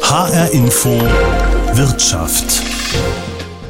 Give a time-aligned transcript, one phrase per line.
[0.00, 1.00] HR Info
[1.74, 2.62] Wirtschaft.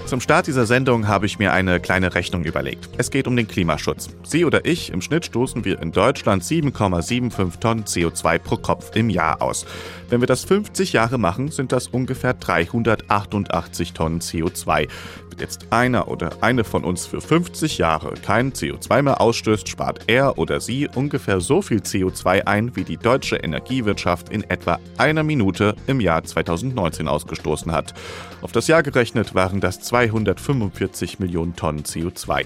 [0.06, 2.88] Zum Start dieser Sendung habe ich mir eine kleine Rechnung überlegt.
[2.96, 4.08] Es geht um den Klimaschutz.
[4.22, 9.11] Sie oder ich, im Schnitt stoßen wir in Deutschland 7,75 Tonnen CO2 pro Kopf im
[9.11, 9.66] Jahr aus.
[10.08, 14.87] Wenn wir das 50 Jahre machen, sind das ungefähr 388 Tonnen CO2.
[15.31, 20.04] Wenn jetzt einer oder eine von uns für 50 Jahre kein CO2 mehr ausstößt, spart
[20.06, 25.24] er oder sie ungefähr so viel CO2 ein, wie die deutsche Energiewirtschaft in etwa einer
[25.24, 27.92] Minute im Jahr 2019 ausgestoßen hat.
[28.41, 32.45] Auf das Jahr gerechnet waren das 245 Millionen Tonnen CO2.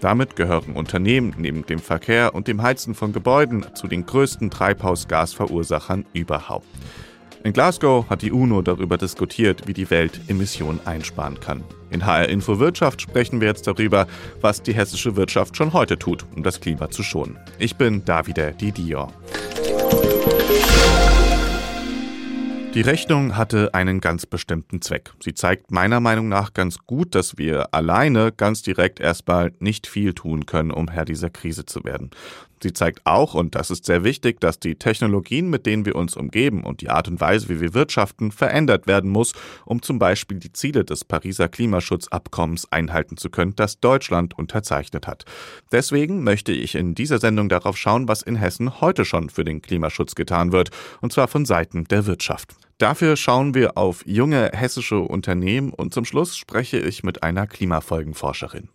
[0.00, 6.06] Damit gehören Unternehmen neben dem Verkehr und dem Heizen von Gebäuden zu den größten Treibhausgasverursachern
[6.14, 6.66] überhaupt.
[7.44, 11.62] In Glasgow hat die UNO darüber diskutiert, wie die Welt Emissionen einsparen kann.
[11.90, 14.06] In HR Info Wirtschaft sprechen wir jetzt darüber,
[14.40, 17.38] was die hessische Wirtschaft schon heute tut, um das Klima zu schonen.
[17.58, 19.08] Ich bin Davide Didio.
[22.76, 25.14] Die Rechnung hatte einen ganz bestimmten Zweck.
[25.24, 30.12] Sie zeigt meiner Meinung nach ganz gut, dass wir alleine ganz direkt erstmal nicht viel
[30.12, 32.10] tun können, um Herr dieser Krise zu werden.
[32.62, 36.16] Sie zeigt auch, und das ist sehr wichtig, dass die Technologien, mit denen wir uns
[36.16, 40.38] umgeben und die Art und Weise, wie wir wirtschaften, verändert werden muss, um zum Beispiel
[40.38, 45.24] die Ziele des Pariser Klimaschutzabkommens einhalten zu können, das Deutschland unterzeichnet hat.
[45.70, 49.60] Deswegen möchte ich in dieser Sendung darauf schauen, was in Hessen heute schon für den
[49.60, 52.54] Klimaschutz getan wird, und zwar von Seiten der Wirtschaft.
[52.78, 58.68] Dafür schauen wir auf junge hessische Unternehmen und zum Schluss spreche ich mit einer Klimafolgenforscherin.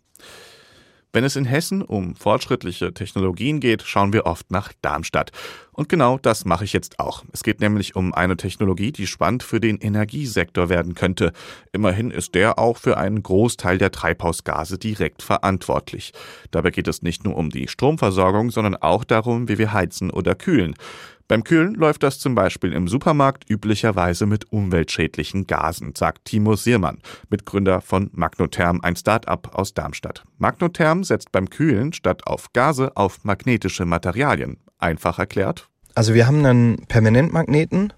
[1.14, 5.32] Wenn es in Hessen um fortschrittliche Technologien geht, schauen wir oft nach Darmstadt.
[5.74, 7.26] Und genau das mache ich jetzt auch.
[7.34, 11.34] Es geht nämlich um eine Technologie, die spannend für den Energiesektor werden könnte.
[11.74, 16.14] Immerhin ist der auch für einen Großteil der Treibhausgase direkt verantwortlich.
[16.52, 20.34] Dabei geht es nicht nur um die Stromversorgung, sondern auch darum, wie wir heizen oder
[20.34, 20.76] kühlen.
[21.32, 26.98] Beim Kühlen läuft das zum Beispiel im Supermarkt üblicherweise mit umweltschädlichen Gasen, sagt Timo Siermann,
[27.30, 30.26] Mitgründer von Magnotherm, ein Start-up aus Darmstadt.
[30.40, 34.58] Magnotherm setzt beim Kühlen statt auf Gase auf magnetische Materialien.
[34.78, 35.70] Einfach erklärt?
[35.96, 37.94] Also wir haben einen Permanentmagneten,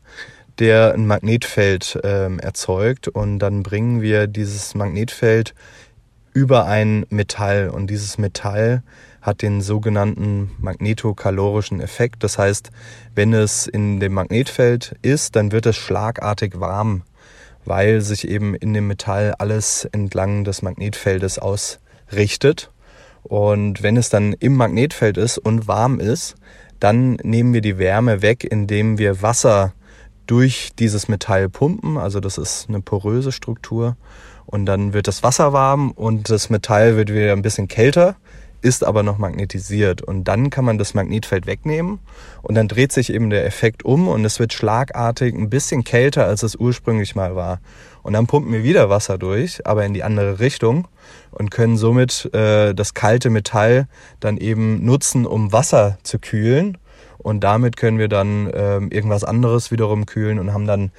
[0.59, 5.55] der ein Magnetfeld äh, erzeugt und dann bringen wir dieses Magnetfeld
[6.33, 8.83] über ein Metall und dieses Metall
[9.21, 12.23] hat den sogenannten magnetokalorischen Effekt.
[12.23, 12.71] Das heißt,
[13.16, 17.03] wenn es in dem Magnetfeld ist, dann wird es schlagartig warm,
[17.66, 22.69] weil sich eben in dem Metall alles entlang des Magnetfeldes ausrichtet.
[23.23, 26.35] Und wenn es dann im Magnetfeld ist und warm ist,
[26.81, 29.73] dann nehmen wir die Wärme weg, indem wir Wasser
[30.27, 31.97] durch dieses Metall pumpen.
[31.97, 33.95] Also das ist eine poröse Struktur.
[34.45, 38.15] Und dann wird das Wasser warm und das Metall wird wieder ein bisschen kälter
[38.63, 40.01] ist aber noch magnetisiert.
[40.01, 41.99] Und dann kann man das Magnetfeld wegnehmen
[42.41, 46.25] und dann dreht sich eben der Effekt um und es wird schlagartig ein bisschen kälter,
[46.25, 47.59] als es ursprünglich mal war.
[48.03, 50.87] Und dann pumpen wir wieder Wasser durch, aber in die andere Richtung
[51.31, 53.87] und können somit äh, das kalte Metall
[54.21, 56.77] dann eben nutzen, um Wasser zu kühlen.
[57.17, 60.91] Und damit können wir dann äh, irgendwas anderes wiederum kühlen und haben dann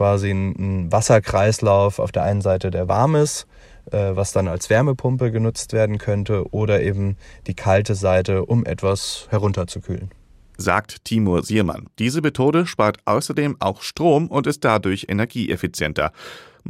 [0.00, 3.46] quasi einen Wasserkreislauf auf der einen Seite, der warm ist
[3.90, 7.16] äh, was dann als Wärmepumpe genutzt werden könnte oder eben
[7.46, 10.10] die kalte Seite, um etwas herunterzukühlen.
[10.56, 11.86] Sagt Timur Siermann.
[11.98, 16.12] Diese Methode spart außerdem auch Strom und ist dadurch energieeffizienter.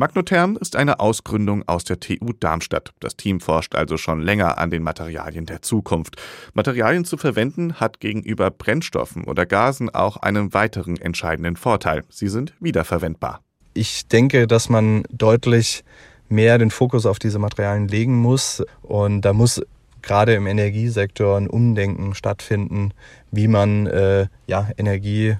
[0.00, 2.94] Magnotherm ist eine Ausgründung aus der TU Darmstadt.
[3.00, 6.16] Das Team forscht also schon länger an den Materialien der Zukunft.
[6.54, 12.02] Materialien zu verwenden hat gegenüber Brennstoffen oder Gasen auch einen weiteren entscheidenden Vorteil.
[12.08, 13.42] Sie sind wiederverwendbar.
[13.74, 15.84] Ich denke, dass man deutlich
[16.30, 18.62] mehr den Fokus auf diese Materialien legen muss.
[18.80, 19.60] Und da muss
[20.00, 22.94] gerade im Energiesektor ein Umdenken stattfinden,
[23.32, 25.36] wie man äh, ja, Energie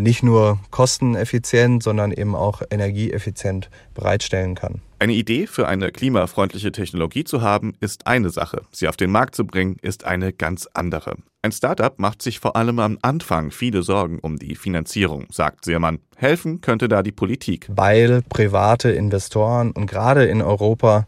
[0.00, 4.82] nicht nur kosteneffizient, sondern eben auch energieeffizient bereitstellen kann.
[4.98, 8.62] Eine Idee für eine klimafreundliche Technologie zu haben, ist eine Sache.
[8.70, 11.16] Sie auf den Markt zu bringen, ist eine ganz andere.
[11.42, 15.98] Ein Startup macht sich vor allem am Anfang viele Sorgen um die Finanzierung, sagt Seermann.
[16.16, 17.68] Helfen könnte da die Politik.
[17.68, 21.06] Weil private Investoren und gerade in Europa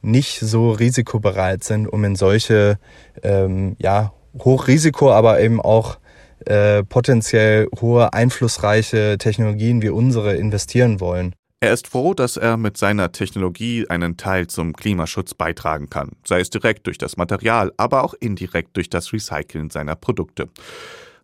[0.00, 2.78] nicht so risikobereit sind, um in solche
[3.22, 5.98] ähm, ja, Hochrisiko, aber eben auch
[6.46, 11.34] äh, potenziell hohe, einflussreiche Technologien wie unsere investieren wollen.
[11.60, 16.40] Er ist froh, dass er mit seiner Technologie einen Teil zum Klimaschutz beitragen kann, sei
[16.40, 20.50] es direkt durch das Material, aber auch indirekt durch das Recyceln seiner Produkte.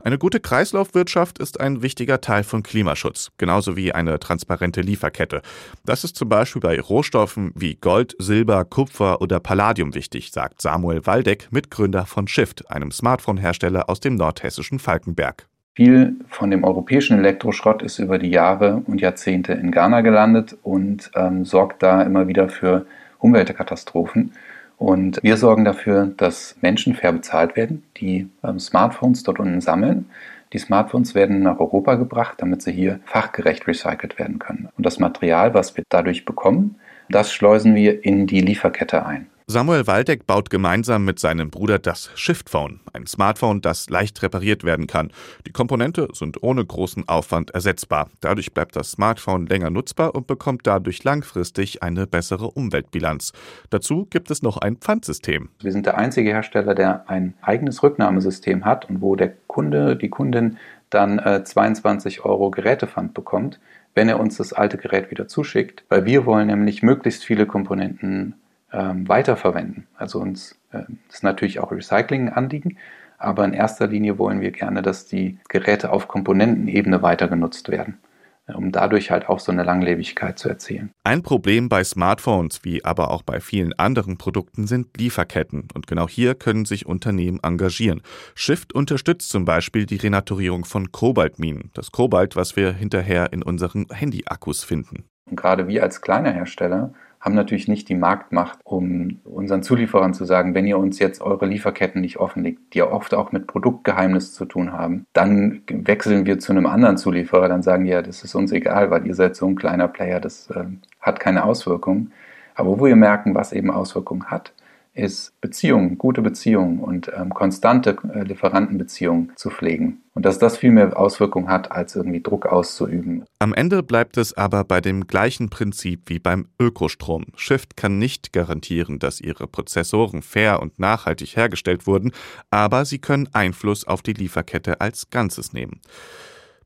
[0.02, 5.42] Eine gute Kreislaufwirtschaft ist ein wichtiger Teil von Klimaschutz, genauso wie eine transparente Lieferkette.
[5.84, 11.04] Das ist zum Beispiel bei Rohstoffen wie Gold, Silber, Kupfer oder Palladium wichtig, sagt Samuel
[11.04, 15.46] Waldeck, Mitgründer von Shift, einem Smartphone-Hersteller aus dem nordhessischen Falkenberg.
[15.74, 21.10] Viel von dem europäischen Elektroschrott ist über die Jahre und Jahrzehnte in Ghana gelandet und
[21.14, 22.86] ähm, sorgt da immer wieder für
[23.18, 24.32] Umweltkatastrophen.
[24.80, 30.08] Und wir sorgen dafür, dass Menschen fair bezahlt werden, die ähm, Smartphones dort unten sammeln.
[30.54, 34.70] Die Smartphones werden nach Europa gebracht, damit sie hier fachgerecht recycelt werden können.
[34.78, 36.76] Und das Material, was wir dadurch bekommen,
[37.10, 39.26] das schleusen wir in die Lieferkette ein.
[39.50, 44.86] Samuel Waldeck baut gemeinsam mit seinem Bruder das Shift-Phone, ein Smartphone, das leicht repariert werden
[44.86, 45.10] kann.
[45.44, 48.10] Die Komponente sind ohne großen Aufwand ersetzbar.
[48.20, 53.32] Dadurch bleibt das Smartphone länger nutzbar und bekommt dadurch langfristig eine bessere Umweltbilanz.
[53.70, 55.48] Dazu gibt es noch ein Pfandsystem.
[55.58, 60.10] Wir sind der einzige Hersteller, der ein eigenes Rücknahmesystem hat und wo der Kunde, die
[60.10, 60.58] Kundin
[60.90, 63.58] dann äh, 22 Euro Gerätepfand bekommt,
[63.96, 68.36] wenn er uns das alte Gerät wieder zuschickt, weil wir wollen nämlich möglichst viele Komponenten
[68.72, 69.86] ähm, weiterverwenden.
[69.96, 72.78] Also uns äh, ist natürlich auch Recycling-Anliegen,
[73.18, 77.98] aber in erster Linie wollen wir gerne, dass die Geräte auf Komponentenebene weiter genutzt werden
[78.46, 80.90] äh, um dadurch halt auch so eine Langlebigkeit zu erzielen.
[81.04, 85.68] Ein Problem bei Smartphones, wie aber auch bei vielen anderen Produkten, sind Lieferketten.
[85.74, 88.02] Und genau hier können sich Unternehmen engagieren.
[88.34, 91.70] Shift unterstützt zum Beispiel die Renaturierung von Kobaltminen.
[91.74, 95.04] Das Kobalt, was wir hinterher in unseren Handyakkus finden.
[95.28, 100.24] Und gerade wir als kleiner Hersteller haben natürlich nicht die Marktmacht, um unseren Zulieferern zu
[100.24, 104.32] sagen, wenn ihr uns jetzt eure Lieferketten nicht offenlegt, die ja oft auch mit Produktgeheimnis
[104.32, 108.24] zu tun haben, dann wechseln wir zu einem anderen Zulieferer, dann sagen die ja, das
[108.24, 110.64] ist uns egal, weil ihr seid so ein kleiner Player, das äh,
[111.00, 112.12] hat keine Auswirkungen.
[112.54, 114.52] Aber wo wir merken, was eben Auswirkungen hat,
[114.92, 120.02] ist Beziehungen, gute Beziehungen und ähm, konstante äh, Lieferantenbeziehungen zu pflegen.
[120.14, 123.24] Und dass das viel mehr Auswirkungen hat, als irgendwie Druck auszuüben.
[123.38, 127.26] Am Ende bleibt es aber bei dem gleichen Prinzip wie beim Ökostrom.
[127.36, 132.10] Shift kann nicht garantieren, dass ihre Prozessoren fair und nachhaltig hergestellt wurden,
[132.50, 135.80] aber sie können Einfluss auf die Lieferkette als Ganzes nehmen.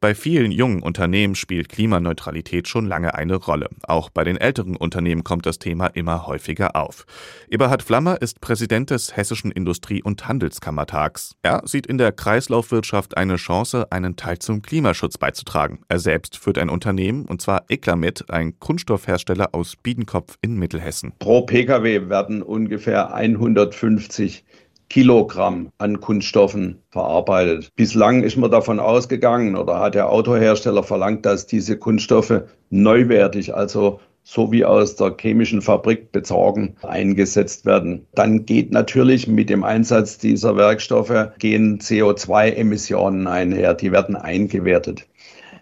[0.05, 3.71] Bei vielen jungen Unternehmen spielt Klimaneutralität schon lange eine Rolle.
[3.85, 7.07] Auch bei den älteren Unternehmen kommt das Thema immer häufiger auf.
[7.49, 11.37] Eberhard Flammer ist Präsident des Hessischen Industrie- und Handelskammertags.
[11.41, 15.81] Er sieht in der Kreislaufwirtschaft eine Chance, einen Teil zum Klimaschutz beizutragen.
[15.89, 21.15] Er selbst führt ein Unternehmen, und zwar Eklamet, ein Kunststoffhersteller aus Biedenkopf in Mittelhessen.
[21.19, 24.45] Pro Pkw werden ungefähr 150
[24.89, 27.71] Kilogramm an Kunststoffen verarbeitet.
[27.77, 34.01] Bislang ist man davon ausgegangen oder hat der Autohersteller verlangt, dass diese Kunststoffe neuwertig, also
[34.23, 38.07] so wie aus der chemischen Fabrik bezogen, eingesetzt werden.
[38.15, 45.07] Dann geht natürlich mit dem Einsatz dieser Werkstoffe gehen CO2-Emissionen einher, die werden eingewertet.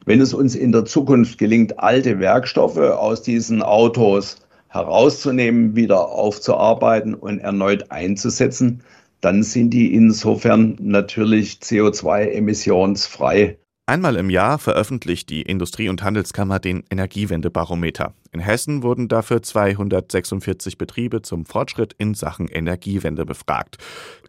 [0.04, 4.36] Wenn es uns in der Zukunft gelingt, alte Werkstoffe aus diesen Autos
[4.68, 8.82] herauszunehmen, wieder aufzuarbeiten und erneut einzusetzen,
[9.22, 13.56] dann sind die insofern natürlich CO2-emissionsfrei.
[13.86, 18.14] Einmal im Jahr veröffentlicht die Industrie- und Handelskammer den Energiewendebarometer.
[18.30, 23.78] In Hessen wurden dafür 246 Betriebe zum Fortschritt in Sachen Energiewende befragt.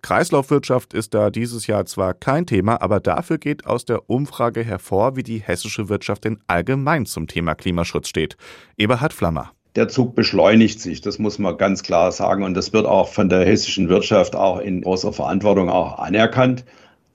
[0.01, 5.15] Kreislaufwirtschaft ist da dieses Jahr zwar kein Thema, aber dafür geht aus der Umfrage hervor,
[5.15, 8.37] wie die hessische Wirtschaft denn allgemein zum Thema Klimaschutz steht.
[8.75, 12.43] Eberhard Flammer der Zug beschleunigt sich, das muss man ganz klar sagen.
[12.43, 16.65] Und das wird auch von der hessischen Wirtschaft auch in großer Verantwortung auch anerkannt.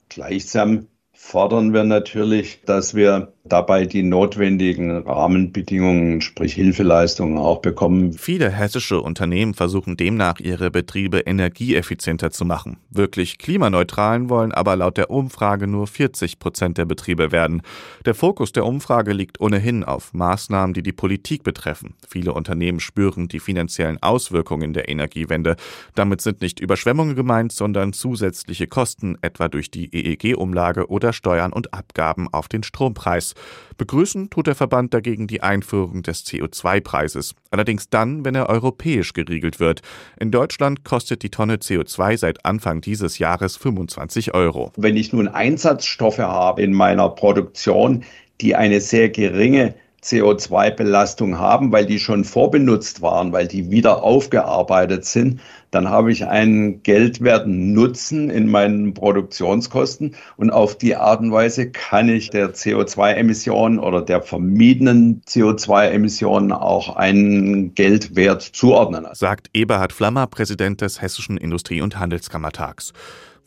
[0.09, 0.87] Gleichsam
[1.29, 8.13] fordern wir natürlich, dass wir dabei die notwendigen Rahmenbedingungen, sprich Hilfeleistungen auch bekommen.
[8.13, 12.77] Viele hessische Unternehmen versuchen demnach, ihre Betriebe energieeffizienter zu machen.
[12.89, 17.61] Wirklich klimaneutralen wollen aber laut der Umfrage nur 40 Prozent der Betriebe werden.
[18.05, 21.95] Der Fokus der Umfrage liegt ohnehin auf Maßnahmen, die die Politik betreffen.
[22.07, 25.55] Viele Unternehmen spüren die finanziellen Auswirkungen der Energiewende.
[25.95, 31.73] Damit sind nicht Überschwemmungen gemeint, sondern zusätzliche Kosten, etwa durch die EEG-Umlage oder Steuern und
[31.73, 33.35] Abgaben auf den Strompreis.
[33.77, 37.35] Begrüßen tut der Verband dagegen die Einführung des CO2-Preises.
[37.51, 39.81] Allerdings dann, wenn er europäisch geregelt wird.
[40.17, 44.71] In Deutschland kostet die Tonne CO2 seit Anfang dieses Jahres 25 Euro.
[44.77, 48.05] Wenn ich nun Einsatzstoffe habe in meiner Produktion,
[48.39, 55.05] die eine sehr geringe CO2-Belastung haben, weil die schon vorbenutzt waren, weil die wieder aufgearbeitet
[55.05, 55.41] sind,
[55.71, 61.69] dann habe ich einen geldwerten Nutzen in meinen Produktionskosten und auf die Art und Weise
[61.69, 69.07] kann ich der CO2-Emission oder der vermiedenen CO2-Emissionen auch einen Geldwert zuordnen.
[69.13, 72.93] Sagt Eberhard Flammer, Präsident des Hessischen Industrie- und Handelskammertags.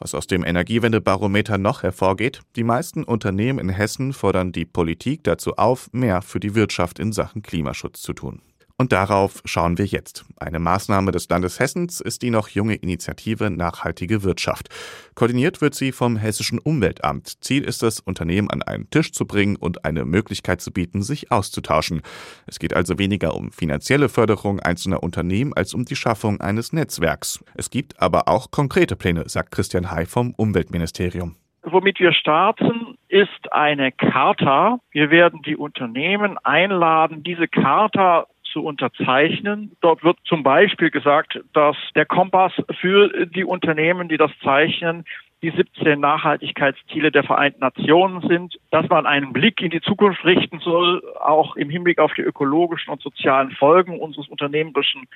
[0.02, 5.54] Was aus dem Energiewendebarometer noch hervorgeht, die meisten Unternehmen in Hessen fordern die Politik dazu
[5.58, 8.42] auf, mehr für die Wirtschaft in Sachen Klimaschutz zu tun.
[8.82, 10.24] Und darauf schauen wir jetzt.
[10.40, 14.70] Eine Maßnahme des Landes Hessens ist die noch junge Initiative Nachhaltige Wirtschaft.
[15.14, 17.44] Koordiniert wird sie vom Hessischen Umweltamt.
[17.44, 21.30] Ziel ist es, Unternehmen an einen Tisch zu bringen und eine Möglichkeit zu bieten, sich
[21.30, 22.02] auszutauschen.
[22.48, 27.44] Es geht also weniger um finanzielle Förderung einzelner Unternehmen als um die Schaffung eines Netzwerks.
[27.54, 31.36] Es gibt aber auch konkrete Pläne, sagt Christian Hay vom Umweltministerium.
[31.64, 34.80] Womit wir starten, ist eine Charta.
[34.90, 39.76] Wir werden die Unternehmen einladen, diese Charta zu unterzeichnen.
[39.80, 45.04] Dort wird zum Beispiel gesagt, dass der Kompass für die Unternehmen, die das zeichnen,
[45.42, 50.60] die 17 Nachhaltigkeitsziele der Vereinten Nationen sind, dass man einen Blick in die Zukunft richten
[50.60, 55.08] soll, auch im Hinblick auf die ökologischen und sozialen Folgen unseres unternehmerischen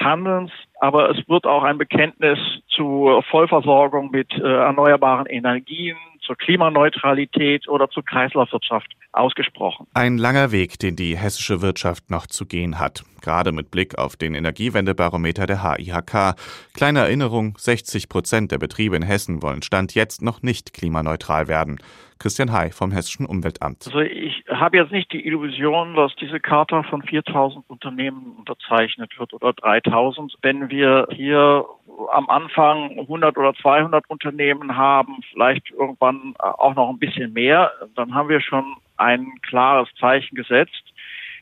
[0.00, 0.52] Handelns.
[0.80, 7.88] Aber es wird auch ein Bekenntnis zur Vollversorgung mit äh, erneuerbaren Energien, zur Klimaneutralität oder
[7.90, 9.86] zur Kreislaufwirtschaft ausgesprochen.
[9.94, 13.04] Ein langer Weg, den die hessische Wirtschaft noch zu gehen hat.
[13.20, 16.34] Gerade mit Blick auf den Energiewendebarometer der HIHK.
[16.74, 21.78] Kleine Erinnerung, 60 Prozent der Betriebe in Hessen wollen Stand jetzt noch nicht klimaneutral werden.
[22.22, 23.84] Christian Hay vom Hessischen Umweltamt.
[23.86, 29.34] Also ich habe jetzt nicht die Illusion, dass diese Charta von 4000 Unternehmen unterzeichnet wird
[29.34, 30.32] oder 3000.
[30.40, 31.64] Wenn wir hier
[32.12, 38.14] am Anfang 100 oder 200 Unternehmen haben, vielleicht irgendwann auch noch ein bisschen mehr, dann
[38.14, 40.84] haben wir schon ein klares Zeichen gesetzt.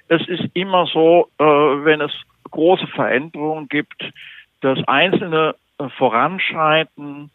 [0.08, 2.12] Es ist immer so, äh, wenn es
[2.50, 4.02] große Veränderungen gibt,
[4.62, 7.30] dass Einzelne äh, voranschreiten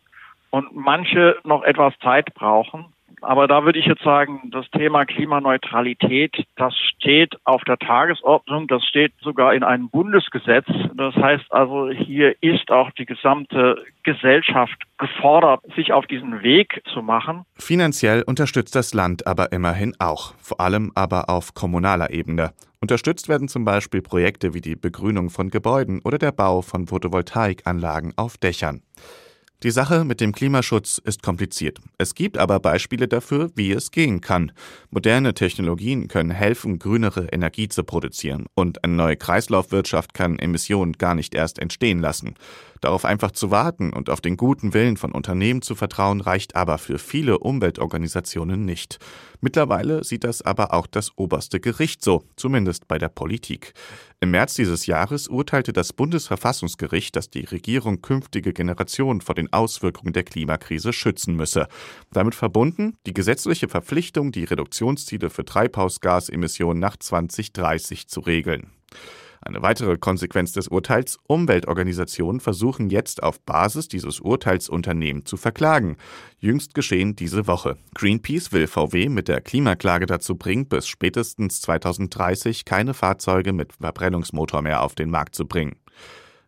[0.50, 2.86] und manche noch etwas Zeit brauchen.
[3.22, 8.84] Aber da würde ich jetzt sagen, das Thema Klimaneutralität, das steht auf der Tagesordnung, das
[8.86, 10.66] steht sogar in einem Bundesgesetz.
[10.96, 17.02] Das heißt also, hier ist auch die gesamte Gesellschaft gefordert, sich auf diesen Weg zu
[17.02, 17.46] machen.
[17.58, 22.54] Finanziell unterstützt das Land aber immerhin auch, vor allem aber auf kommunaler Ebene.
[22.82, 28.14] Unterstützt werden zum Beispiel Projekte wie die Begrünung von Gebäuden oder der Bau von Photovoltaikanlagen
[28.16, 28.84] auf Dächern.
[29.64, 31.80] Die Sache mit dem Klimaschutz ist kompliziert.
[31.98, 34.52] Es gibt aber Beispiele dafür, wie es gehen kann.
[34.90, 38.46] Moderne Technologien können helfen, grünere Energie zu produzieren.
[38.54, 42.36] Und eine neue Kreislaufwirtschaft kann Emissionen gar nicht erst entstehen lassen.
[42.86, 46.78] Darauf einfach zu warten und auf den guten Willen von Unternehmen zu vertrauen, reicht aber
[46.78, 49.00] für viele Umweltorganisationen nicht.
[49.42, 53.74] Mittlerweile sieht das aber auch das oberste Gericht so, zumindest bei der Politik.
[54.20, 60.14] Im März dieses Jahres urteilte das Bundesverfassungsgericht, dass die Regierung künftige Generationen vor den Auswirkungen
[60.14, 61.68] der Klimakrise schützen müsse.
[62.12, 68.75] Damit verbunden die gesetzliche Verpflichtung, die Reduktionsziele für Treibhausgasemissionen nach 2030 zu regeln.
[69.48, 75.98] Eine weitere Konsequenz des Urteils, Umweltorganisationen versuchen jetzt auf Basis dieses Urteils Unternehmen zu verklagen.
[76.40, 77.78] Jüngst geschehen diese Woche.
[77.94, 84.64] Greenpeace will VW mit der Klimaklage dazu bringen, bis spätestens 2030 keine Fahrzeuge mit Verbrennungsmotor
[84.64, 85.76] mehr auf den Markt zu bringen.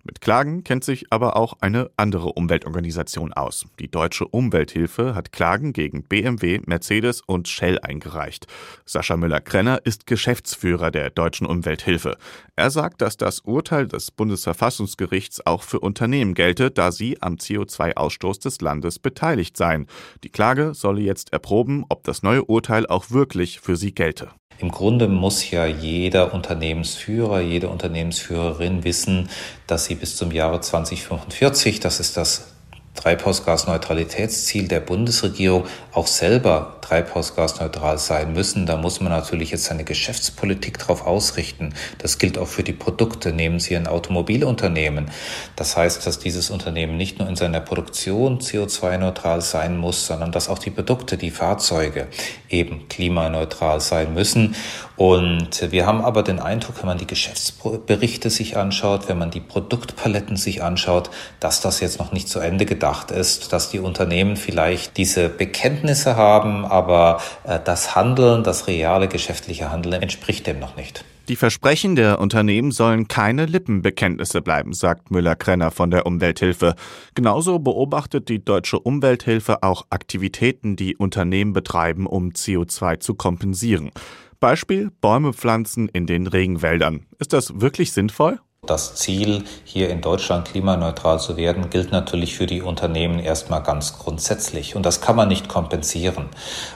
[0.07, 3.65] Mit Klagen kennt sich aber auch eine andere Umweltorganisation aus.
[3.77, 8.47] Die Deutsche Umwelthilfe hat Klagen gegen BMW, Mercedes und Shell eingereicht.
[8.85, 12.15] Sascha Müller-Krenner ist Geschäftsführer der Deutschen Umwelthilfe.
[12.55, 18.41] Er sagt, dass das Urteil des Bundesverfassungsgerichts auch für Unternehmen gelte, da sie am CO2-Ausstoß
[18.41, 19.87] des Landes beteiligt seien.
[20.23, 24.29] Die Klage solle jetzt erproben, ob das neue Urteil auch wirklich für sie gelte.
[24.59, 29.29] Im Grunde muss ja jeder Unternehmensführer, jede Unternehmensführerin wissen,
[29.67, 32.53] dass sie bis zum Jahre 2045, das ist das
[32.95, 35.65] Treibhausgasneutralitätsziel der Bundesregierung
[35.97, 38.67] auch selber treibhausgasneutral sein müssen.
[38.67, 41.73] Da muss man natürlich jetzt seine Geschäftspolitik darauf ausrichten.
[41.97, 43.33] Das gilt auch für die Produkte.
[43.33, 45.09] Nehmen Sie ein Automobilunternehmen.
[45.55, 50.49] Das heißt, dass dieses Unternehmen nicht nur in seiner Produktion CO2-neutral sein muss, sondern dass
[50.49, 52.07] auch die Produkte, die Fahrzeuge
[52.47, 54.55] eben klimaneutral sein müssen.
[54.95, 59.41] Und wir haben aber den Eindruck, wenn man die Geschäftsberichte sich anschaut, wenn man die
[59.41, 64.37] Produktpaletten sich anschaut, dass das jetzt noch nicht zu Ende gedacht ist, dass die Unternehmen
[64.37, 70.75] vielleicht diese Bekenntnisse haben, aber äh, das Handeln, das reale geschäftliche Handeln entspricht dem noch
[70.75, 71.03] nicht.
[71.27, 76.75] Die Versprechen der Unternehmen sollen keine Lippenbekenntnisse bleiben, sagt Müller-Krenner von der Umwelthilfe.
[77.15, 83.91] Genauso beobachtet die Deutsche Umwelthilfe auch Aktivitäten, die Unternehmen betreiben, um CO2 zu kompensieren.
[84.39, 87.05] Beispiel Bäume pflanzen in den Regenwäldern.
[87.19, 88.39] Ist das wirklich sinnvoll?
[88.65, 93.99] Das Ziel, hier in Deutschland klimaneutral zu werden, gilt natürlich für die Unternehmen erstmal ganz
[93.99, 94.75] grundsätzlich.
[94.75, 96.29] Und das kann man nicht kompensieren.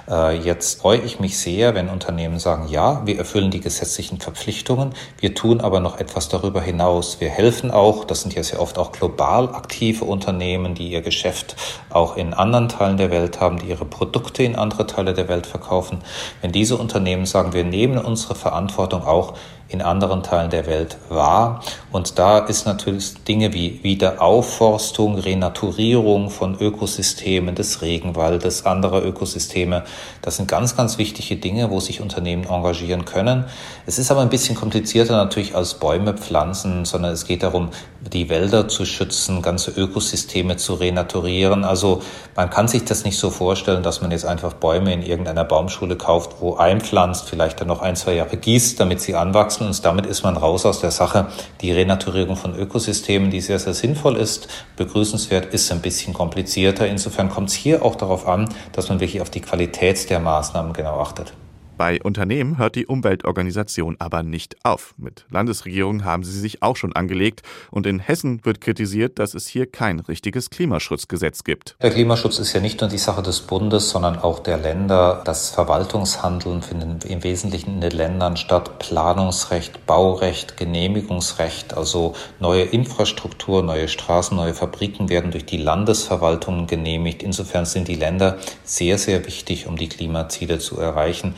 [0.08, 4.94] Äh, jetzt freue ich mich sehr, wenn Unternehmen sagen, ja, wir erfüllen die gesetzlichen Verpflichtungen,
[5.20, 7.20] wir tun aber noch etwas darüber hinaus.
[7.20, 11.56] Wir helfen auch, das sind ja sehr oft auch global aktive Unternehmen, die ihr Geschäft
[11.90, 15.48] auch in anderen Teilen der Welt haben, die ihre Produkte in andere Teile der Welt
[15.48, 16.04] verkaufen.
[16.42, 19.34] Wenn diese Unternehmen sagen, wir nehmen unsere Verantwortung auch
[19.72, 21.64] in anderen Teilen der Welt wahr.
[21.92, 29.84] Und da ist natürlich Dinge wie Wiederaufforstung, Renaturierung von Ökosystemen des Regenwaldes, anderer Ökosysteme.
[30.22, 33.46] Das sind ganz, ganz wichtige Dinge, wo sich Unternehmen engagieren können.
[33.86, 37.70] Es ist aber ein bisschen komplizierter natürlich als Bäume pflanzen, sondern es geht darum,
[38.10, 41.64] die Wälder zu schützen, ganze Ökosysteme zu renaturieren.
[41.64, 42.02] Also
[42.36, 45.96] man kann sich das nicht so vorstellen, dass man jetzt einfach Bäume in irgendeiner Baumschule
[45.96, 49.68] kauft, wo einpflanzt, vielleicht dann noch ein, zwei Jahre gießt, damit sie anwachsen.
[49.68, 51.28] Und damit ist man raus aus der Sache.
[51.62, 56.88] Die Renaturierung von Ökosystemen, die sehr, sehr sinnvoll ist, begrüßenswert, ist ein bisschen komplizierter.
[56.88, 60.74] Insofern kommt es hier auch darauf an, dass man wirklich auf die Qualität der Maßnahmen
[60.74, 61.34] genau achtet.
[61.82, 64.94] Bei Unternehmen hört die Umweltorganisation aber nicht auf.
[64.98, 69.48] Mit Landesregierungen haben sie sich auch schon angelegt und in Hessen wird kritisiert, dass es
[69.48, 71.76] hier kein richtiges Klimaschutzgesetz gibt.
[71.82, 75.24] Der Klimaschutz ist ja nicht nur die Sache des Bundes, sondern auch der Länder.
[75.26, 78.78] Das Verwaltungshandeln findet im Wesentlichen in den Ländern statt.
[78.78, 87.24] Planungsrecht, Baurecht, Genehmigungsrecht, also neue Infrastruktur, neue Straßen, neue Fabriken werden durch die Landesverwaltungen genehmigt.
[87.24, 91.34] Insofern sind die Länder sehr, sehr wichtig, um die Klimaziele zu erreichen.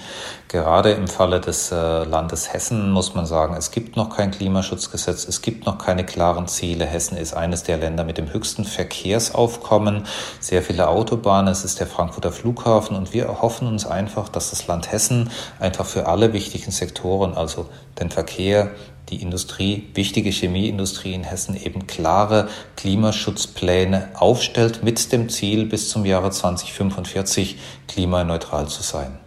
[0.48, 5.28] Gerade im Falle des äh, Landes Hessen muss man sagen, es gibt noch kein Klimaschutzgesetz,
[5.28, 6.86] es gibt noch keine klaren Ziele.
[6.86, 10.06] Hessen ist eines der Länder mit dem höchsten Verkehrsaufkommen,
[10.40, 14.68] sehr viele Autobahnen, es ist der Frankfurter Flughafen und wir erhoffen uns einfach, dass das
[14.68, 17.68] Land Hessen einfach für alle wichtigen Sektoren, also
[18.00, 18.72] den Verkehr,
[19.10, 22.48] die Industrie, wichtige Chemieindustrie in Hessen eben klare
[22.78, 29.23] Klimaschutzpläne aufstellt mit dem Ziel, bis zum Jahre 2045 klimaneutral zu sein.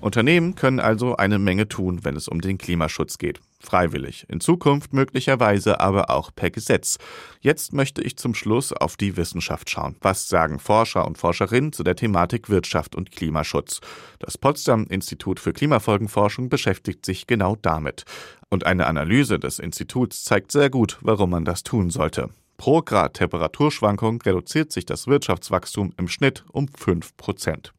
[0.00, 3.40] Unternehmen können also eine Menge tun, wenn es um den Klimaschutz geht.
[3.60, 6.96] Freiwillig, in Zukunft möglicherweise aber auch per Gesetz.
[7.40, 9.96] Jetzt möchte ich zum Schluss auf die Wissenschaft schauen.
[10.00, 13.80] Was sagen Forscher und Forscherinnen zu der Thematik Wirtschaft und Klimaschutz?
[14.18, 18.04] Das Potsdam Institut für Klimafolgenforschung beschäftigt sich genau damit.
[18.48, 22.30] Und eine Analyse des Instituts zeigt sehr gut, warum man das tun sollte.
[22.56, 27.72] Pro Grad Temperaturschwankung reduziert sich das Wirtschaftswachstum im Schnitt um 5 Prozent.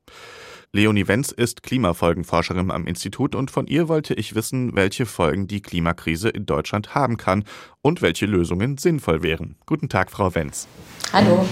[0.73, 5.61] Leonie Wenz ist Klimafolgenforscherin am Institut und von ihr wollte ich wissen, welche Folgen die
[5.61, 7.43] Klimakrise in Deutschland haben kann
[7.81, 9.57] und welche Lösungen sinnvoll wären.
[9.65, 10.69] Guten Tag, Frau Wenz.
[11.11, 11.45] Hallo.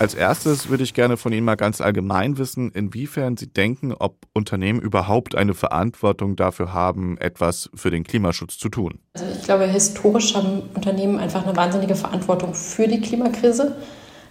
[0.00, 4.26] Als erstes würde ich gerne von Ihnen mal ganz allgemein wissen, inwiefern Sie denken, ob
[4.32, 8.98] Unternehmen überhaupt eine Verantwortung dafür haben, etwas für den Klimaschutz zu tun.
[9.14, 13.76] Also ich glaube, historisch haben Unternehmen einfach eine wahnsinnige Verantwortung für die Klimakrise,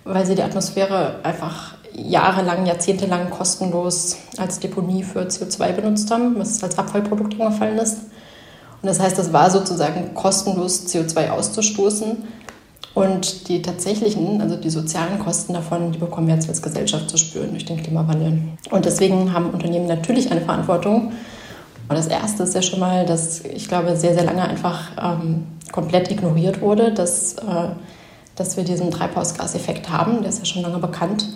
[0.04, 6.63] weil sie die Atmosphäre einfach jahrelang, jahrzehntelang kostenlos als Deponie für CO2 benutzt haben, was
[6.63, 7.97] als Abfallprodukt angefallen ist.
[8.82, 12.17] Und das heißt, es war sozusagen kostenlos CO2 auszustoßen.
[12.93, 17.17] Und die tatsächlichen, also die sozialen Kosten davon, die bekommen wir jetzt als Gesellschaft zu
[17.17, 18.41] spüren durch den Klimawandel.
[18.69, 21.13] Und deswegen haben Unternehmen natürlich eine Verantwortung.
[21.88, 25.45] Und das Erste ist ja schon mal, dass ich glaube, sehr, sehr lange einfach ähm,
[25.71, 27.69] komplett ignoriert wurde, dass, äh,
[28.36, 30.21] dass wir diesen Treibhausgaseffekt haben.
[30.21, 31.27] Der ist ja schon lange bekannt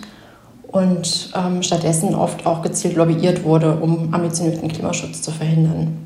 [0.76, 5.96] und ähm, stattdessen oft auch gezielt lobbyiert wurde, um ambitionierten Klimaschutz zu verhindern.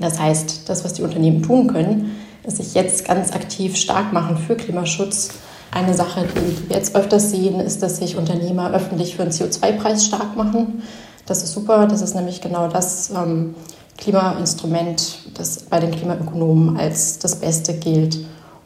[0.00, 2.12] Das heißt, das, was die Unternehmen tun können,
[2.44, 5.34] ist sich jetzt ganz aktiv stark machen für Klimaschutz.
[5.70, 10.06] Eine Sache, die wir jetzt öfters sehen, ist, dass sich Unternehmer öffentlich für einen CO2-Preis
[10.06, 10.82] stark machen.
[11.26, 11.86] Das ist super.
[11.86, 13.54] Das ist nämlich genau das ähm,
[13.98, 18.24] Klimainstrument, das bei den Klimaökonomen als das Beste gilt,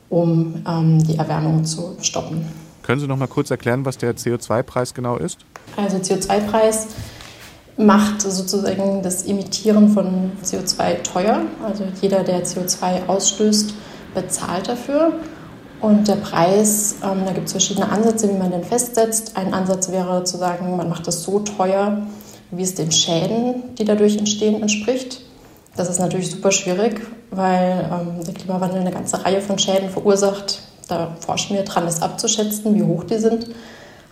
[0.08, 2.65] um ähm, die Erwärmung zu stoppen.
[2.86, 5.38] Können Sie noch mal kurz erklären, was der CO2-Preis genau ist?
[5.76, 6.86] Also CO2-Preis
[7.76, 11.42] macht sozusagen das Emittieren von CO2 teuer.
[11.64, 13.74] Also jeder, der CO2 ausstößt,
[14.14, 15.14] bezahlt dafür.
[15.80, 19.36] Und der Preis, ähm, da gibt es verschiedene Ansätze, wie man den festsetzt.
[19.36, 22.06] Ein Ansatz wäre zu sagen, man macht das so teuer,
[22.52, 25.22] wie es den Schäden, die dadurch entstehen, entspricht.
[25.76, 27.00] Das ist natürlich super schwierig,
[27.32, 32.02] weil ähm, der Klimawandel eine ganze Reihe von Schäden verursacht, da forschen wir dran, das
[32.02, 33.48] abzuschätzen, wie hoch die sind.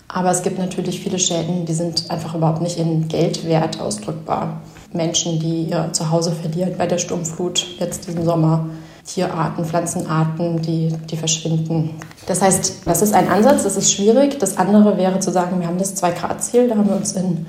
[0.08, 4.60] Aber es gibt natürlich viele Schäden, die sind einfach überhaupt nicht in Geldwert ausdrückbar.
[4.92, 8.66] Menschen, die ihr Zuhause verlieren bei der Sturmflut jetzt diesen Sommer.
[9.06, 11.90] Tierarten, Pflanzenarten, die, die verschwinden.
[12.26, 14.38] Das heißt, das ist ein Ansatz, das ist schwierig.
[14.38, 17.46] Das andere wäre zu sagen, wir haben das 2-Grad-Ziel, da haben wir uns in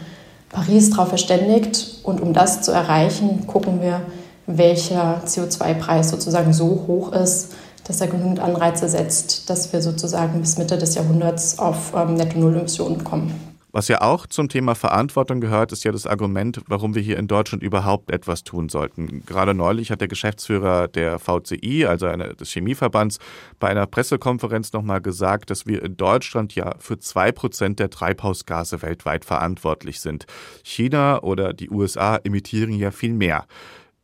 [0.50, 2.00] Paris darauf verständigt.
[2.04, 4.02] Und um das zu erreichen, gucken wir,
[4.48, 7.54] welcher CO2-Preis sozusagen so hoch ist,
[7.88, 13.04] dass er genügend Anreize setzt, dass wir sozusagen bis Mitte des Jahrhunderts auf ähm, Netto-Null-Emissionen
[13.04, 13.56] kommen.
[13.76, 17.28] Was ja auch zum Thema Verantwortung gehört, ist ja das Argument, warum wir hier in
[17.28, 19.26] Deutschland überhaupt etwas tun sollten.
[19.26, 23.20] Gerade neulich hat der Geschäftsführer der VCI, also eine, des Chemieverbands,
[23.60, 28.82] bei einer Pressekonferenz nochmal gesagt, dass wir in Deutschland ja für zwei Prozent der Treibhausgase
[28.82, 30.26] weltweit verantwortlich sind.
[30.64, 33.44] China oder die USA emittieren ja viel mehr.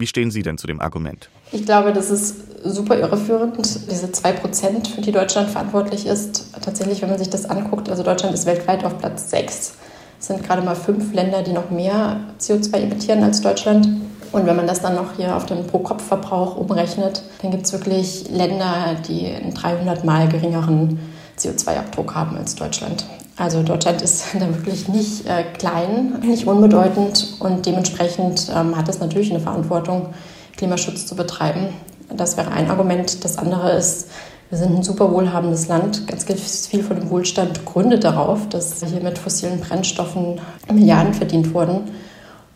[0.01, 1.29] Wie stehen Sie denn zu dem Argument?
[1.51, 6.47] Ich glaube, das ist super irreführend, diese zwei Prozent, für die Deutschland verantwortlich ist.
[6.59, 9.75] Tatsächlich, wenn man sich das anguckt, also Deutschland ist weltweit auf Platz sechs.
[10.19, 13.87] Es sind gerade mal fünf Länder, die noch mehr CO2 emittieren als Deutschland.
[14.31, 18.27] Und wenn man das dann noch hier auf den Pro-Kopf-Verbrauch umrechnet, dann gibt es wirklich
[18.31, 20.99] Länder, die einen 300 mal geringeren
[21.37, 23.05] CO2-Abdruck haben als Deutschland.
[23.37, 28.99] Also Deutschland ist da wirklich nicht äh, klein, nicht unbedeutend und dementsprechend ähm, hat es
[28.99, 30.07] natürlich eine Verantwortung,
[30.57, 31.69] Klimaschutz zu betreiben.
[32.15, 33.23] Das wäre ein Argument.
[33.23, 34.09] Das andere ist,
[34.49, 36.07] wir sind ein super wohlhabendes Land.
[36.07, 36.25] Ganz
[36.67, 40.41] viel von dem Wohlstand gründet darauf, dass hier mit fossilen Brennstoffen
[40.71, 41.89] Milliarden verdient wurden.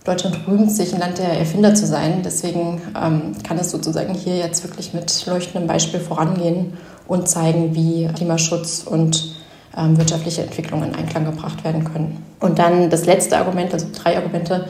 [0.03, 2.21] Deutschland rühmt sich, ein Land der Erfinder zu sein.
[2.23, 6.73] Deswegen ähm, kann es sozusagen hier jetzt wirklich mit leuchtendem Beispiel vorangehen
[7.07, 9.34] und zeigen, wie Klimaschutz und
[9.75, 12.23] wirtschaftliche Entwicklung in Einklang gebracht werden können.
[12.39, 14.67] Und dann das letzte Argument, also drei Argumente,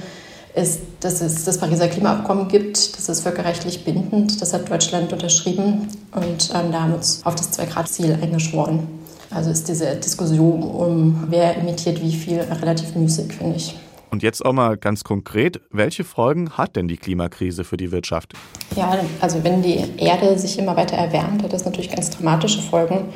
[0.55, 2.97] ist, dass es das Pariser Klimaabkommen gibt.
[2.97, 4.41] Das ist völkerrechtlich bindend.
[4.41, 8.87] Das hat Deutschland unterschrieben und ähm, da haben wir uns auf das 2-Grad-Ziel eingeschworen.
[9.31, 13.75] Also ist diese Diskussion um, wer emittiert wie viel, relativ müßig, finde ich.
[14.11, 18.33] Und jetzt auch mal ganz konkret, welche Folgen hat denn die Klimakrise für die Wirtschaft?
[18.77, 23.09] Ja, also wenn die Erde sich immer weiter erwärmt, hat das natürlich ganz dramatische Folgen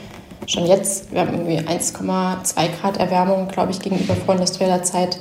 [0.48, 5.20] schon jetzt, wir haben irgendwie 1,2 Grad Erwärmung, glaube ich, gegenüber vorindustrieller Zeit,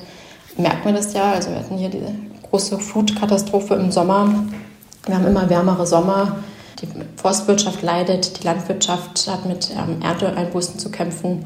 [0.57, 1.33] merkt man das ja.
[1.33, 2.15] Also wir hatten hier diese
[2.51, 4.33] große Flutkatastrophe im Sommer.
[5.07, 6.37] Wir haben immer wärmere Sommer.
[6.81, 11.45] Die Forstwirtschaft leidet, die Landwirtschaft hat mit ähm, Ernteeinbußen zu kämpfen.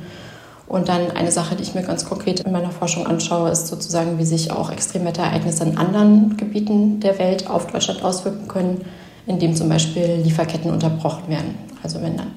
[0.67, 4.19] Und dann eine Sache, die ich mir ganz konkret in meiner Forschung anschaue, ist sozusagen,
[4.19, 8.85] wie sich auch Extremwetterereignisse in anderen Gebieten der Welt auf Deutschland auswirken können,
[9.27, 11.55] indem zum Beispiel Lieferketten unterbrochen werden.
[11.83, 12.33] Also wenn dann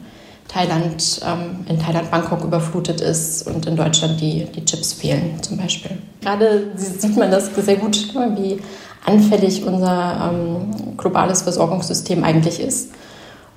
[0.47, 5.57] Thailand, ähm, in Thailand Bangkok überflutet ist und in Deutschland die, die Chips fehlen zum
[5.57, 5.97] Beispiel.
[6.21, 8.61] Gerade sieht man das sehr gut, wie
[9.05, 12.91] anfällig unser ähm, globales Versorgungssystem eigentlich ist.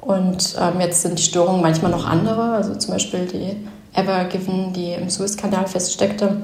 [0.00, 3.56] Und ähm, jetzt sind die Störungen manchmal noch andere, also zum Beispiel die
[3.98, 6.42] Ever Given, die im Suezkanal feststeckte.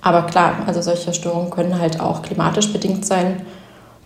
[0.00, 3.42] Aber klar, also solche Störungen können halt auch klimatisch bedingt sein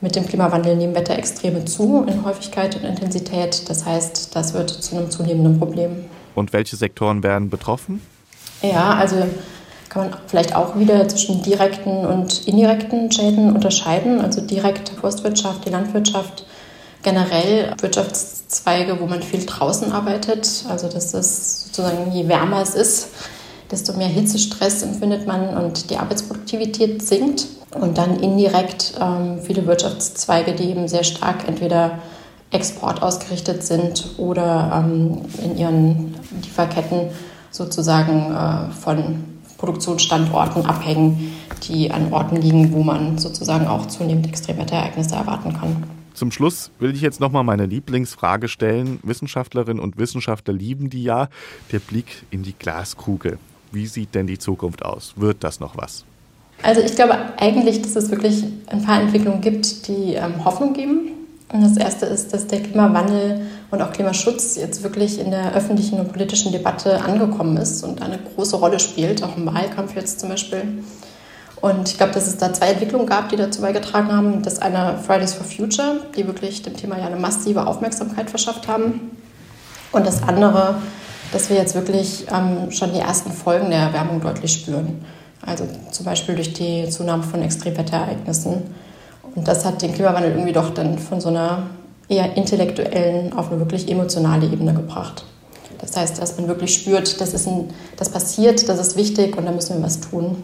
[0.01, 3.69] mit dem Klimawandel nehmen Wetterextreme zu in Häufigkeit und Intensität.
[3.69, 6.05] Das heißt, das wird zu einem zunehmenden Problem.
[6.35, 8.01] Und welche Sektoren werden betroffen?
[8.63, 9.17] Ja, also
[9.89, 14.21] kann man vielleicht auch wieder zwischen direkten und indirekten Schäden unterscheiden.
[14.21, 16.45] Also direkte Forstwirtschaft, die Landwirtschaft,
[17.03, 20.65] generell Wirtschaftszweige, wo man viel draußen arbeitet.
[20.69, 23.09] Also das ist sozusagen, je wärmer es ist,
[23.71, 27.47] desto mehr Hitzestress empfindet man und die Arbeitsproduktivität sinkt.
[27.79, 31.99] Und dann indirekt ähm, viele Wirtschaftszweige, die eben sehr stark entweder
[32.51, 37.11] Export ausgerichtet sind oder ähm, in ihren Lieferketten
[37.51, 39.25] sozusagen äh, von
[39.59, 41.33] Produktionsstandorten abhängen,
[41.69, 45.85] die an Orten liegen, wo man sozusagen auch zunehmend Extremwetterereignisse erwarten kann.
[46.15, 48.99] Zum Schluss will ich jetzt nochmal meine Lieblingsfrage stellen.
[49.03, 51.29] Wissenschaftlerinnen und Wissenschaftler lieben die ja.
[51.71, 53.39] Der Blick in die Glaskugel.
[53.73, 55.13] Wie sieht denn die Zukunft aus?
[55.17, 56.05] Wird das noch was?
[56.63, 61.13] Also ich glaube eigentlich, dass es wirklich ein paar Entwicklungen gibt, die ähm, Hoffnung geben.
[61.51, 65.99] Und das erste ist, dass der Klimawandel und auch Klimaschutz jetzt wirklich in der öffentlichen
[65.99, 70.29] und politischen Debatte angekommen ist und eine große Rolle spielt, auch im Wahlkampf jetzt zum
[70.29, 70.63] Beispiel.
[71.61, 74.43] Und ich glaube, dass es da zwei Entwicklungen gab, die dazu beigetragen haben.
[74.43, 79.17] Das eine Fridays for Future, die wirklich dem Thema ja eine massive Aufmerksamkeit verschafft haben.
[79.91, 80.77] Und das andere,
[81.33, 85.05] dass wir jetzt wirklich ähm, schon die ersten Folgen der Erwärmung deutlich spüren.
[85.45, 88.63] Also zum Beispiel durch die Zunahme von Extremwetterereignissen.
[89.35, 91.65] Und das hat den Klimawandel irgendwie doch dann von so einer
[92.09, 95.25] eher intellektuellen auf eine wirklich emotionale Ebene gebracht.
[95.81, 99.47] Das heißt, dass man wirklich spürt, das, ist ein, das passiert, das ist wichtig und
[99.47, 100.43] da müssen wir was tun.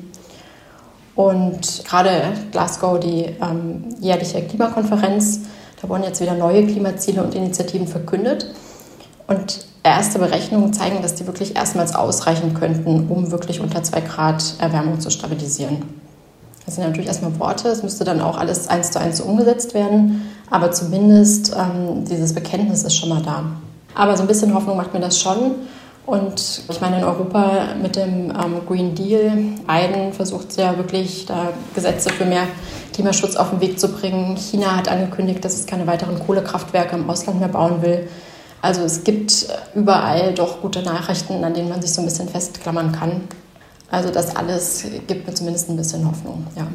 [1.17, 5.41] Und gerade Glasgow, die ähm, jährliche Klimakonferenz,
[5.81, 8.47] da wurden jetzt wieder neue Klimaziele und Initiativen verkündet.
[9.27, 14.55] Und erste Berechnungen zeigen, dass die wirklich erstmals ausreichen könnten, um wirklich unter 2 Grad
[14.59, 15.83] Erwärmung zu stabilisieren.
[16.65, 20.23] Das sind natürlich erstmal Worte, es müsste dann auch alles eins zu eins umgesetzt werden,
[20.51, 23.45] aber zumindest ähm, dieses Bekenntnis ist schon mal da.
[23.95, 25.53] Aber so ein bisschen Hoffnung macht mir das schon.
[26.07, 29.31] Und ich meine, in Europa mit dem ähm, Green Deal,
[29.67, 32.47] Biden versucht ja wirklich da Gesetze für mehr
[32.93, 34.37] Klimaschutz auf den Weg zu bringen.
[34.37, 38.09] China hat angekündigt, dass es keine weiteren Kohlekraftwerke im Ausland mehr bauen will.
[38.65, 42.93] Also es gibt überall doch gute Nachrichten, an denen man sich so ein bisschen festklammern
[42.93, 43.29] kann.
[43.91, 46.67] Also das alles gibt mir zumindest ein bisschen Hoffnung, ja.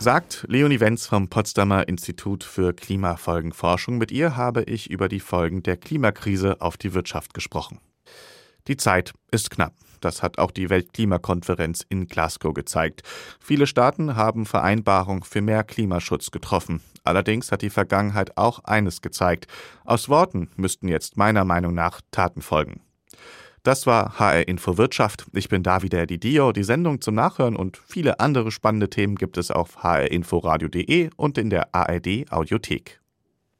[0.00, 3.98] Sagt Leonie Wenz vom Potsdamer Institut für Klimafolgenforschung.
[3.98, 7.78] Mit ihr habe ich über die Folgen der Klimakrise auf die Wirtschaft gesprochen.
[8.66, 9.74] Die Zeit ist knapp.
[10.06, 13.02] Das hat auch die Weltklimakonferenz in Glasgow gezeigt.
[13.40, 16.80] Viele Staaten haben Vereinbarungen für mehr Klimaschutz getroffen.
[17.02, 19.48] Allerdings hat die Vergangenheit auch eines gezeigt.
[19.84, 22.82] Aus Worten müssten jetzt meiner Meinung nach Taten folgen.
[23.64, 25.26] Das war HR Info Wirtschaft.
[25.32, 26.52] Ich bin Davide Didio.
[26.52, 31.50] Die Sendung zum Nachhören und viele andere spannende Themen gibt es auf hrinforadio.de und in
[31.50, 33.00] der ARD Audiothek.